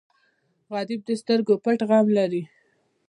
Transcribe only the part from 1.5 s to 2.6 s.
پټ غم لري